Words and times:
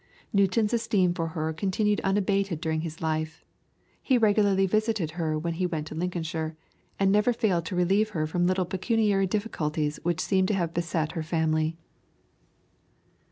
Newton's 0.33 0.73
esteem 0.73 1.13
for 1.13 1.27
her 1.27 1.53
continued 1.53 2.01
unabated 2.01 2.59
during 2.59 2.81
his 2.81 3.01
life. 3.03 3.45
He 4.01 4.17
regularly 4.17 4.65
visited 4.65 5.11
her 5.11 5.37
when 5.37 5.53
he 5.53 5.67
went 5.67 5.85
to 5.85 5.93
Lincolnshire, 5.93 6.57
and 6.99 7.11
never 7.11 7.31
failed 7.31 7.65
to 7.67 7.75
relieve 7.75 8.09
her 8.17 8.25
from 8.25 8.47
little 8.47 8.65
pecuniary 8.65 9.27
difficulties 9.27 9.99
which 10.01 10.19
seem 10.19 10.47
to 10.47 10.55
have 10.55 10.73
beset 10.73 11.11
her 11.11 11.21
family." 11.21 11.75